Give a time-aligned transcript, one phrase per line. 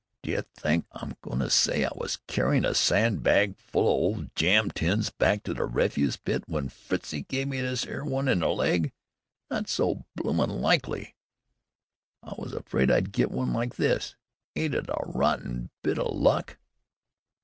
[0.23, 3.83] "Do you think I'm a go'n' to s'y I was a carryin' a sandbag full
[3.83, 8.03] of old jam tins back to the refuse pit w'en Fritzie gave me this 'ere
[8.03, 8.93] one in the leg?
[9.51, 11.13] Not so bloomin' likely!
[12.23, 14.15] I was afraid I'd get one like this!
[14.55, 16.57] Ain't it a rotten bit o' luck!"